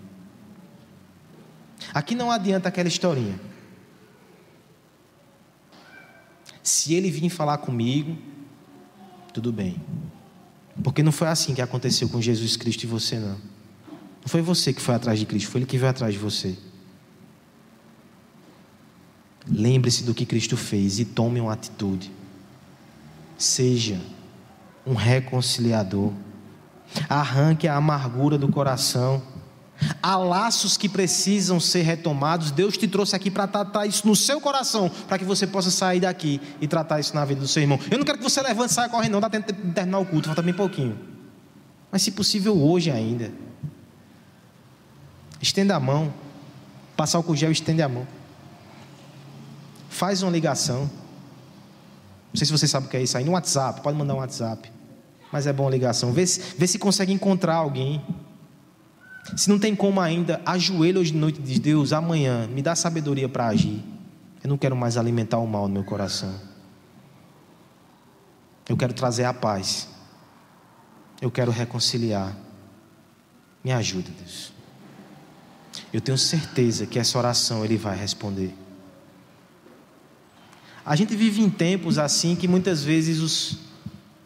[1.92, 3.38] Aqui não adianta aquela historinha.
[6.62, 8.16] Se ele vir falar comigo,
[9.32, 9.80] tudo bem.
[10.82, 13.28] Porque não foi assim que aconteceu com Jesus Cristo e você, não.
[13.28, 16.58] Não foi você que foi atrás de Cristo, foi ele que veio atrás de você.
[19.48, 22.10] Lembre-se do que Cristo fez e tome uma atitude.
[23.38, 24.00] Seja
[24.86, 26.12] um reconciliador.
[27.08, 29.22] Arranque a amargura do coração
[30.02, 32.50] Há laços que precisam ser retomados.
[32.50, 36.00] Deus te trouxe aqui para tratar isso no seu coração, para que você possa sair
[36.00, 37.78] daqui e tratar isso na vida do seu irmão.
[37.90, 40.06] Eu não quero que você levante e saia correndo, não, dá tempo de terminar o
[40.06, 40.98] culto, falta bem pouquinho.
[41.90, 43.30] Mas se possível, hoje ainda.
[45.40, 46.12] Estenda a mão.
[46.96, 48.06] Passar o gel estende a mão.
[49.96, 50.90] Faz uma ligação.
[52.30, 53.24] Não sei se você sabe o que é isso aí.
[53.24, 54.70] No WhatsApp, pode mandar um WhatsApp.
[55.32, 56.12] Mas é bom a ligação.
[56.12, 58.04] Vê se, vê se consegue encontrar alguém.
[59.34, 62.76] Se não tem como ainda, ajoelha hoje de noite e diz: Deus, amanhã me dá
[62.76, 63.82] sabedoria para agir.
[64.44, 66.34] Eu não quero mais alimentar o mal no meu coração.
[68.68, 69.88] Eu quero trazer a paz.
[71.22, 72.36] Eu quero reconciliar.
[73.64, 74.52] Me ajuda, Deus.
[75.90, 78.65] Eu tenho certeza que essa oração Ele vai responder.
[80.86, 83.58] A gente vive em tempos assim que muitas vezes os,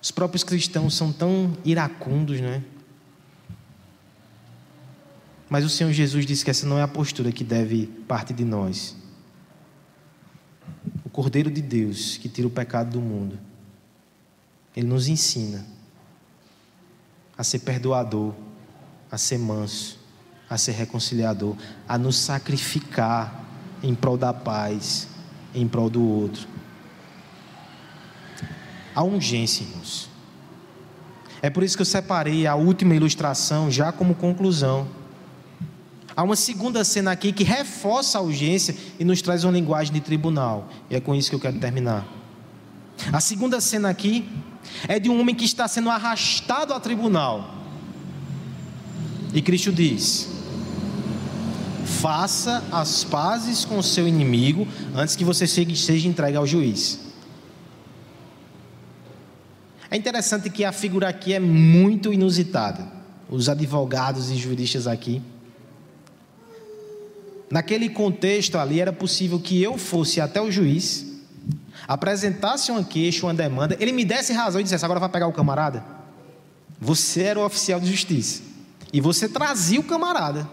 [0.03, 2.63] os próprios cristãos são tão iracundos, né?
[5.49, 8.45] Mas o Senhor Jesus disse que essa não é a postura que deve partir de
[8.45, 8.95] nós.
[11.03, 13.39] O Cordeiro de Deus que tira o pecado do mundo,
[14.77, 15.67] ele nos ensina
[17.39, 18.35] a ser perdoador,
[19.11, 19.99] a ser manso,
[20.49, 21.57] a ser reconciliador,
[21.89, 23.47] a nos sacrificar
[23.83, 25.09] em prol da paz,
[25.55, 26.47] em prol do outro.
[28.95, 30.09] Há urgência, irmãos.
[31.43, 34.87] É por isso que eu separei a última ilustração já como conclusão.
[36.15, 40.01] Há uma segunda cena aqui que reforça a urgência e nos traz uma linguagem de
[40.01, 40.69] tribunal.
[40.91, 42.07] E é com isso que eu quero terminar.
[43.13, 44.29] A segunda cena aqui
[44.87, 47.55] é de um homem que está sendo arrastado a tribunal.
[49.33, 50.29] E Cristo diz:
[52.01, 57.01] Faça as pazes com o seu inimigo antes que você seja entregue ao juiz.
[59.91, 62.87] É interessante que a figura aqui é muito inusitada.
[63.29, 65.23] Os advogados e juristas aqui
[67.51, 71.05] Naquele contexto ali, era possível que eu fosse até o juiz,
[71.89, 75.33] apresentasse uma queixa, uma demanda, ele me desse razão e dissesse: agora vai pegar o
[75.33, 75.85] camarada.
[76.81, 78.43] Você era o oficial de justiça.
[78.93, 80.49] E você trazia o camarada.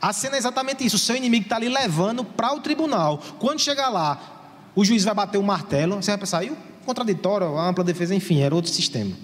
[0.00, 3.18] A cena é exatamente isso: o seu inimigo está ali levando para o tribunal.
[3.38, 7.56] Quando chegar lá, o juiz vai bater o martelo, você vai pensar, e o contraditório,
[7.56, 9.16] a ampla defesa, enfim, era outro sistema.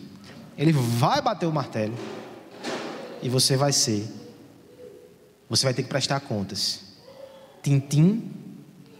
[0.56, 1.94] Ele vai bater o martelo
[3.22, 4.06] e você vai ser.
[5.48, 6.86] Você vai ter que prestar contas
[7.66, 8.30] tintim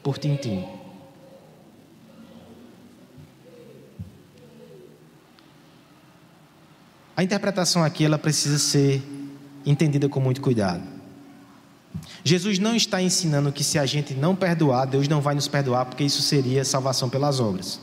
[0.03, 0.67] por tintim.
[7.17, 9.01] A interpretação aqui ela precisa ser
[9.65, 10.96] entendida com muito cuidado.
[12.25, 15.87] Jesus não está ensinando que se a gente não perdoar, Deus não vai nos perdoar,
[15.87, 17.81] porque isso seria salvação pelas obras.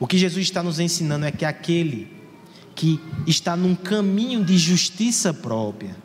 [0.00, 2.16] O que Jesus está nos ensinando é que aquele
[2.74, 5.96] que está num caminho de justiça própria,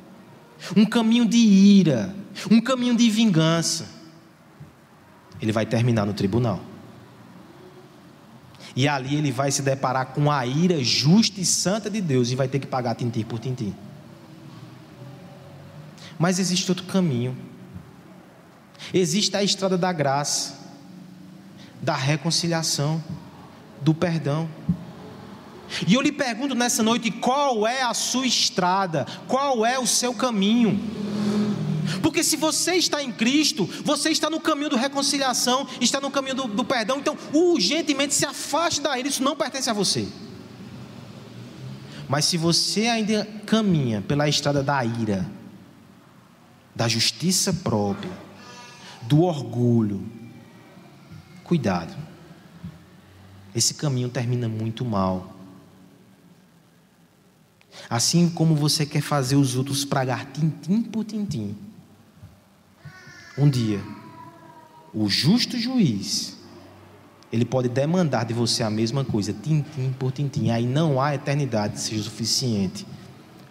[0.75, 2.15] um caminho de ira,
[2.49, 3.87] um caminho de vingança,
[5.39, 6.59] ele vai terminar no tribunal.
[8.75, 12.35] E ali ele vai se deparar com a ira justa e santa de Deus e
[12.35, 13.75] vai ter que pagar tintim por tintim.
[16.23, 17.37] Mas existe outro caminho.
[18.93, 20.57] Existe a estrada da graça,
[21.81, 23.03] da reconciliação,
[23.81, 24.49] do perdão.
[25.85, 29.05] E eu lhe pergunto nessa noite: qual é a sua estrada?
[29.27, 30.79] Qual é o seu caminho?
[32.01, 36.35] Porque se você está em Cristo, você está no caminho da reconciliação, está no caminho
[36.35, 40.07] do, do perdão, então urgentemente se afaste daí, isso não pertence a você.
[42.07, 45.29] Mas se você ainda caminha pela estrada da ira,
[46.75, 48.11] da justiça própria,
[49.03, 50.03] do orgulho,
[51.43, 51.95] cuidado.
[53.55, 55.33] Esse caminho termina muito mal.
[57.89, 61.55] Assim como você quer fazer os outros pragar tintim por tintim.
[63.37, 63.81] Um dia,
[64.93, 66.37] o justo juiz,
[67.31, 70.51] ele pode demandar de você a mesma coisa, tintim por tintim.
[70.51, 72.85] Aí não há eternidade que seja suficiente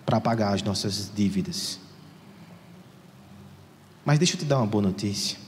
[0.07, 1.82] para pagar as nossas dívidas.
[4.05, 5.39] Mas deixa eu te dar uma boa notícia.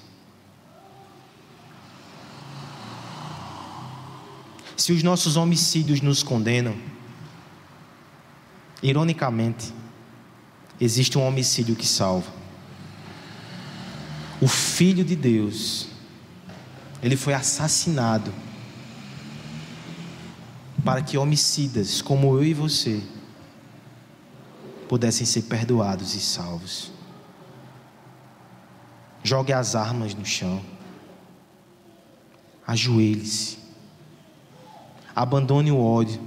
[4.77, 6.77] Se os nossos homicídios nos condenam,
[8.85, 9.73] Ironicamente,
[10.79, 12.31] existe um homicídio que salva.
[14.43, 15.89] O Filho de Deus,
[17.03, 18.31] ele foi assassinado
[20.85, 23.03] para que homicidas como eu e você
[24.87, 26.93] pudessem ser perdoados e salvos.
[29.27, 30.63] Jogue as armas no chão.
[32.67, 33.57] Ajoelhe-se.
[35.17, 36.21] Abandone o ódio.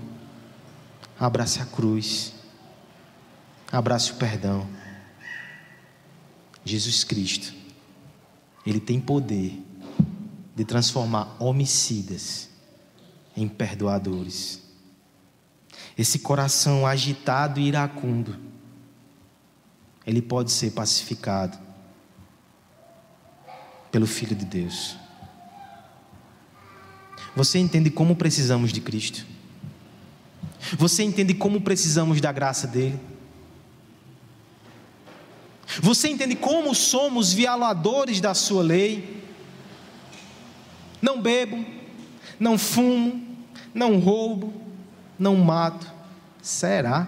[1.19, 2.33] Abrace a cruz.
[3.71, 4.67] Abrace o perdão.
[6.65, 7.53] Jesus Cristo,
[8.65, 9.63] Ele tem poder
[10.55, 12.49] de transformar homicidas
[13.35, 14.63] em perdoadores.
[15.95, 18.35] Esse coração agitado e iracundo,
[20.03, 21.66] ele pode ser pacificado
[23.91, 24.97] pelo Filho de Deus.
[27.35, 29.25] Você entende como precisamos de Cristo?
[30.77, 32.99] Você entende como precisamos da graça dele?
[35.81, 39.23] Você entende como somos violadores da sua lei?
[41.01, 41.63] Não bebo,
[42.39, 43.23] não fumo,
[43.73, 44.53] não roubo,
[45.19, 45.85] não mato.
[46.41, 47.07] Será?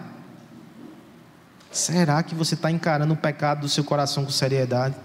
[1.71, 4.95] Será que você está encarando o pecado do seu coração com seriedade?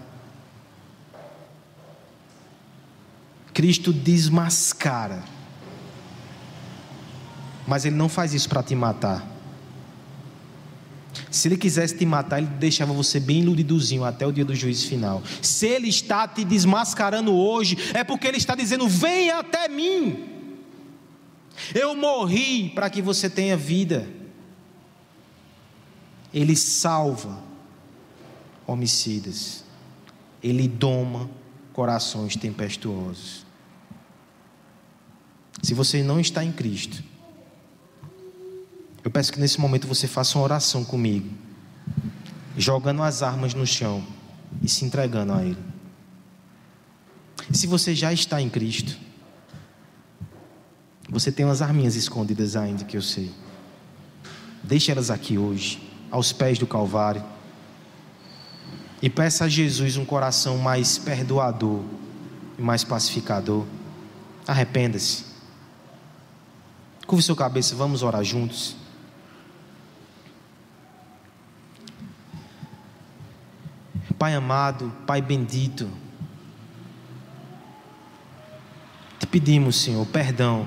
[3.55, 5.25] Cristo desmascara,
[7.67, 9.35] mas Ele não faz isso para te matar.
[11.31, 14.89] Se ele quisesse te matar, ele deixava você bem iludidozinho até o dia do juízo
[14.89, 15.23] final.
[15.43, 20.29] Se ele está te desmascarando hoje, é porque ele está dizendo: venha até mim.
[21.75, 24.09] Eu morri para que você tenha vida.
[26.33, 27.43] Ele salva
[28.67, 29.65] homicidas.
[30.43, 31.31] Ele doma
[31.75, 33.45] corações tempestuosos.
[35.61, 37.03] Se você não está em Cristo,
[39.03, 41.29] eu peço que nesse momento você faça uma oração comigo,
[42.57, 44.03] jogando as armas no chão
[44.63, 45.59] e se entregando a Ele.
[47.51, 48.97] Se você já está em Cristo,
[51.11, 53.31] você tem umas arminhas escondidas ainda que eu sei.
[54.63, 57.34] Deixe elas aqui hoje, aos pés do Calvário.
[59.05, 61.83] E peça a Jesus um coração mais perdoador
[62.59, 63.67] e mais pacificador.
[64.47, 65.27] Arrependa-se.
[67.07, 68.75] Curve sua cabeça, vamos orar juntos.
[74.19, 75.91] Pai amado, Pai bendito,
[79.19, 80.67] te pedimos, Senhor, perdão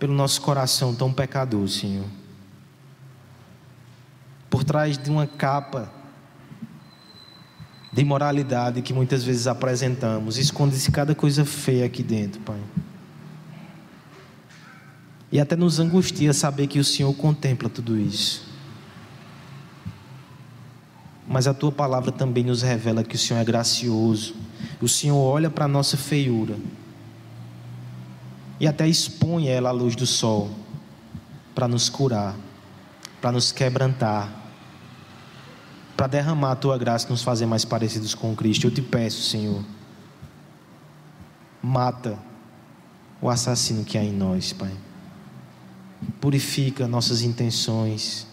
[0.00, 2.08] pelo nosso coração tão pecador, Senhor.
[4.50, 6.01] Por trás de uma capa
[7.92, 12.60] de imoralidade que muitas vezes apresentamos, esconde-se cada coisa feia aqui dentro, Pai.
[15.30, 18.52] E até nos angustia saber que o Senhor contempla tudo isso
[21.32, 24.34] mas a tua palavra também nos revela que o Senhor é gracioso.
[24.82, 26.56] O Senhor olha para a nossa feiura
[28.60, 30.50] e até expõe ela à luz do sol
[31.54, 32.36] para nos curar,
[33.18, 34.30] para nos quebrantar,
[36.02, 38.66] para derramar a tua graça e nos fazer mais parecidos com Cristo.
[38.66, 39.64] Eu te peço, Senhor,
[41.62, 42.18] mata
[43.20, 44.72] o assassino que há em nós, Pai.
[46.20, 48.26] Purifica nossas intenções,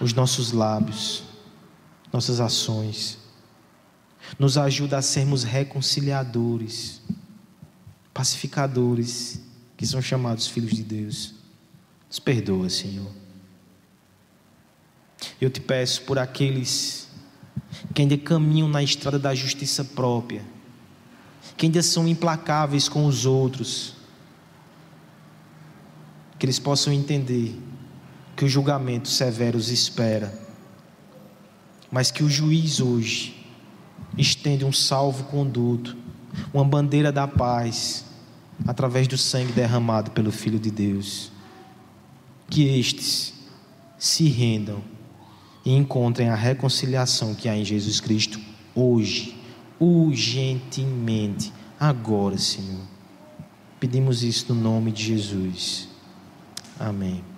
[0.00, 1.22] os nossos lábios
[2.10, 3.18] nossas ações.
[4.38, 7.02] Nos ajuda a sermos reconciliadores,
[8.14, 9.38] pacificadores,
[9.76, 11.34] que são chamados filhos de Deus.
[12.08, 13.19] Nos perdoa, Senhor.
[15.40, 17.08] Eu te peço por aqueles
[17.94, 20.42] que ainda caminham na estrada da justiça própria,
[21.56, 23.94] que ainda são implacáveis com os outros,
[26.38, 27.58] que eles possam entender
[28.36, 30.50] que o julgamento severo os espera
[31.90, 33.36] mas que o juiz hoje
[34.16, 35.96] estende um salvo-conduto,
[36.54, 38.04] uma bandeira da paz,
[38.66, 41.32] através do sangue derramado pelo Filho de Deus.
[42.48, 43.34] Que estes
[43.98, 44.82] se rendam
[45.64, 48.40] e encontrem a reconciliação que há em Jesus Cristo
[48.74, 49.36] hoje,
[49.78, 52.80] urgentemente, agora, Senhor.
[53.78, 55.88] Pedimos isso no nome de Jesus.
[56.78, 57.29] Amém.